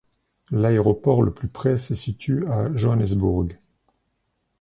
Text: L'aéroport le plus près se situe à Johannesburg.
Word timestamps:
L'aéroport 0.49 1.21
le 1.21 1.31
plus 1.31 1.47
près 1.47 1.77
se 1.77 1.93
situe 1.93 2.47
à 2.47 2.75
Johannesburg. 2.75 3.49